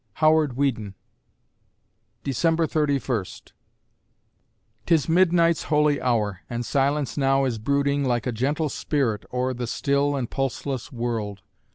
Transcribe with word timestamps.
HOWARD 0.13 0.57
WEEDEN 0.57 0.95
December 2.23 2.65
Thirty 2.65 2.97
First 2.97 3.53
'Tis 4.87 5.07
midnight's 5.07 5.65
holy 5.65 6.01
hour 6.01 6.41
and 6.49 6.65
silence 6.65 7.17
now 7.17 7.45
Is 7.45 7.59
brooding, 7.59 8.03
like 8.03 8.25
a 8.25 8.31
gentle 8.31 8.69
spirit, 8.69 9.25
o'er 9.31 9.53
The 9.53 9.67
still 9.67 10.15
and 10.15 10.27
pulseless 10.27 10.91
world. 10.91 11.43